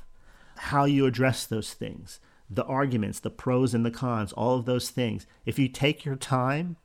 [0.66, 4.92] how you address those things, the arguments, the pros and the cons, all of those
[4.92, 5.26] things.
[5.44, 6.78] If you take your time,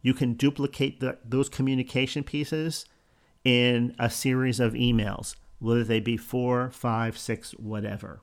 [0.00, 2.86] you can duplicate the, those communication pieces
[3.42, 8.20] in a series of emails, whether they be four, five, six, whatever.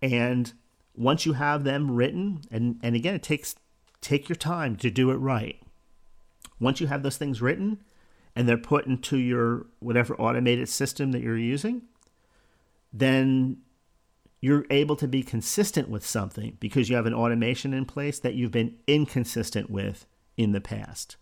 [0.00, 0.54] And
[0.94, 3.56] once you have them written, and, and again, it takes
[4.00, 5.60] take your time to do it right.
[6.58, 7.82] Once you have those things written
[8.34, 11.82] and they're put into your whatever automated system that you're using,
[12.92, 13.58] then
[14.40, 18.34] you're able to be consistent with something because you have an automation in place that
[18.34, 20.06] you've been inconsistent with
[20.36, 21.16] in the past.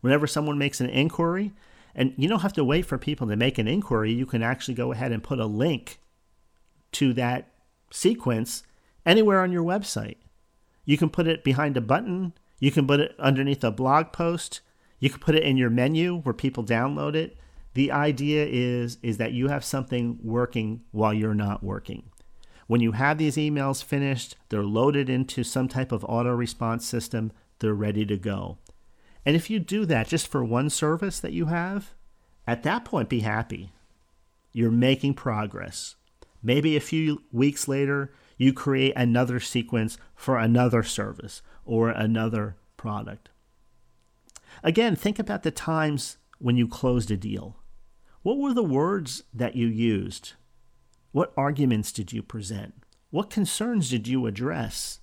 [0.00, 1.52] Whenever someone makes an inquiry,
[1.96, 4.12] and you don't have to wait for people to make an inquiry.
[4.12, 5.98] You can actually go ahead and put a link
[6.92, 7.50] to that
[7.90, 8.62] sequence
[9.06, 10.18] anywhere on your website.
[10.84, 14.60] You can put it behind a button, you can put it underneath a blog post,
[15.00, 17.38] you can put it in your menu where people download it.
[17.72, 22.10] The idea is is that you have something working while you're not working.
[22.66, 27.32] When you have these emails finished, they're loaded into some type of auto response system,
[27.58, 28.58] they're ready to go.
[29.24, 31.94] And if you do that just for one service that you have,
[32.46, 33.72] at that point, be happy.
[34.52, 35.96] You're making progress.
[36.42, 43.30] Maybe a few weeks later, you create another sequence for another service or another product.
[44.62, 47.56] Again, think about the times when you closed a deal.
[48.22, 50.34] What were the words that you used?
[51.16, 52.74] What arguments did you present?
[53.08, 55.00] What concerns did you address?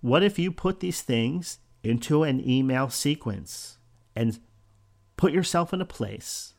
[0.00, 3.78] What if you put these things into an email sequence
[4.14, 4.38] and
[5.16, 6.54] put yourself in a place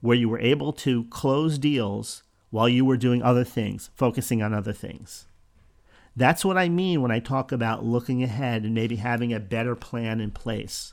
[0.00, 4.52] where you were able to close deals while you were doing other things, focusing on
[4.52, 5.26] other things.
[6.16, 9.76] That's what I mean when I talk about looking ahead and maybe having a better
[9.76, 10.92] plan in place.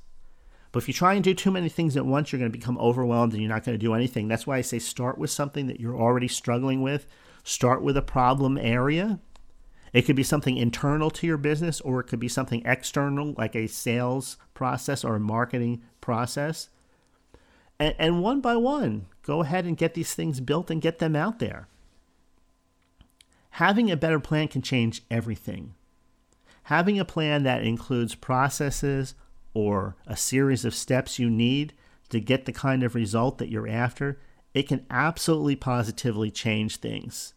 [0.71, 2.77] But if you try and do too many things at once, you're going to become
[2.77, 4.27] overwhelmed and you're not going to do anything.
[4.27, 7.07] That's why I say start with something that you're already struggling with.
[7.43, 9.19] Start with a problem area
[9.93, 13.55] it could be something internal to your business, or it could be something external, like
[13.55, 16.69] a sales process or a marketing process.
[17.79, 21.15] And, and one by one, go ahead and get these things built and get them
[21.15, 21.67] out there.
[23.51, 25.73] Having a better plan can change everything.
[26.63, 29.15] Having a plan that includes processes
[29.53, 31.73] or a series of steps you need
[32.09, 34.19] to get the kind of result that you're after,
[34.53, 37.33] it can absolutely positively change things.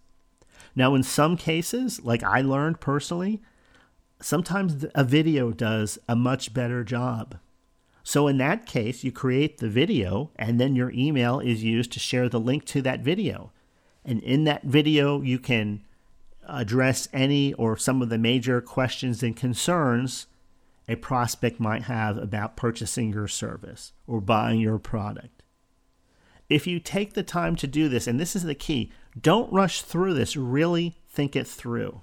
[0.74, 3.42] Now, in some cases, like I learned personally,
[4.20, 7.38] sometimes a video does a much better job.
[8.02, 12.00] So, in that case, you create the video and then your email is used to
[12.00, 13.52] share the link to that video.
[14.04, 15.84] And in that video, you can
[16.48, 20.26] address any or some of the major questions and concerns
[20.88, 25.42] a prospect might have about purchasing your service or buying your product.
[26.48, 29.82] If you take the time to do this, and this is the key, don't rush
[29.82, 30.36] through this.
[30.36, 32.02] Really think it through.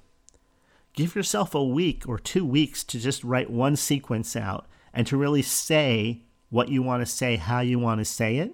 [0.93, 5.17] Give yourself a week or two weeks to just write one sequence out and to
[5.17, 8.53] really say what you want to say, how you want to say it.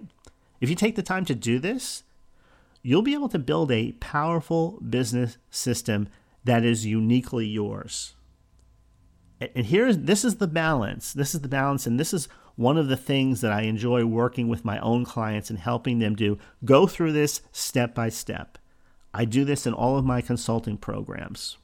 [0.60, 2.02] If you take the time to do this,
[2.82, 6.08] you'll be able to build a powerful business system
[6.44, 8.15] that is uniquely yours.
[9.40, 11.12] And here's this is the balance.
[11.12, 14.48] This is the balance, and this is one of the things that I enjoy working
[14.48, 16.38] with my own clients and helping them do.
[16.64, 18.56] Go through this step by step.
[19.12, 21.58] I do this in all of my consulting programs.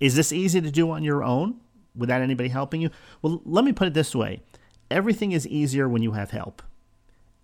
[0.00, 1.60] Is this easy to do on your own
[1.94, 2.90] without anybody helping you?
[3.20, 4.42] Well, let me put it this way
[4.90, 6.62] everything is easier when you have help.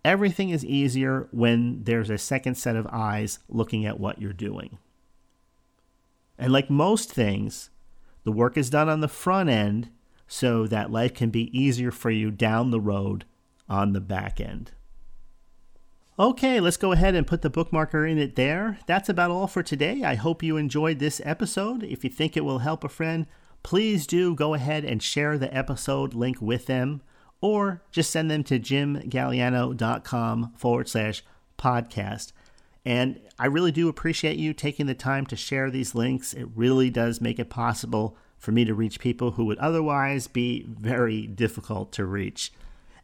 [0.04, 4.78] Everything is easier when there's a second set of eyes looking at what you're doing.
[6.38, 7.68] And like most things,
[8.24, 9.90] the work is done on the front end
[10.26, 13.24] so that life can be easier for you down the road
[13.68, 14.72] on the back end.
[16.18, 18.78] Okay, let's go ahead and put the bookmarker in it there.
[18.86, 20.02] That's about all for today.
[20.04, 21.82] I hope you enjoyed this episode.
[21.82, 23.26] If you think it will help a friend,
[23.62, 27.00] please do go ahead and share the episode link with them
[27.40, 31.22] or just send them to jimgaliano.com forward slash
[31.58, 32.32] podcast.
[32.84, 36.32] And I really do appreciate you taking the time to share these links.
[36.32, 40.66] It really does make it possible for me to reach people who would otherwise be
[40.68, 42.52] very difficult to reach.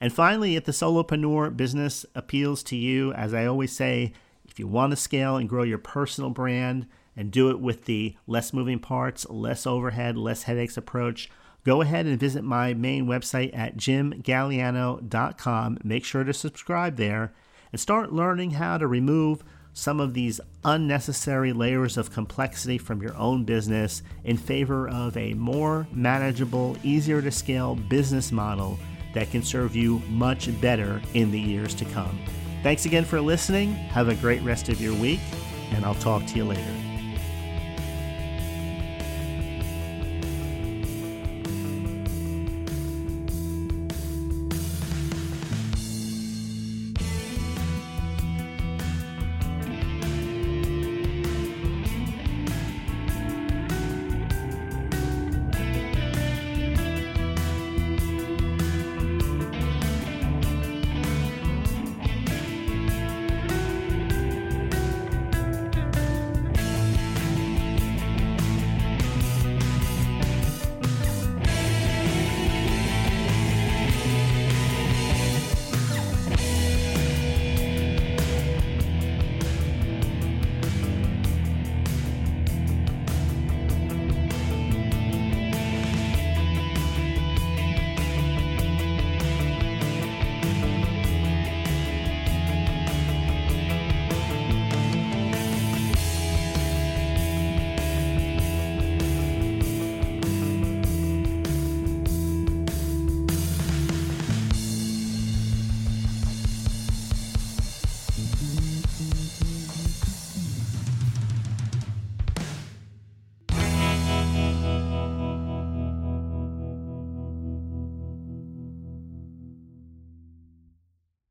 [0.00, 4.12] And finally, if the solopreneur business appeals to you, as I always say,
[4.44, 8.16] if you want to scale and grow your personal brand and do it with the
[8.26, 11.30] less moving parts, less overhead, less headaches approach,
[11.64, 15.78] go ahead and visit my main website at jimgaliano.com.
[15.82, 17.32] Make sure to subscribe there
[17.72, 19.42] and start learning how to remove
[19.76, 25.34] some of these unnecessary layers of complexity from your own business in favor of a
[25.34, 28.78] more manageable, easier to scale business model
[29.12, 32.18] that can serve you much better in the years to come.
[32.62, 33.74] Thanks again for listening.
[33.74, 35.20] Have a great rest of your week,
[35.72, 36.95] and I'll talk to you later.